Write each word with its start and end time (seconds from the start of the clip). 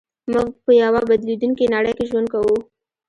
موږ 0.31 0.49
په 0.65 0.71
يوه 0.81 1.01
بدلېدونکې 1.09 1.65
نړۍ 1.75 1.91
کې 1.97 2.05
ژوند 2.09 2.27
کوو. 2.33 2.55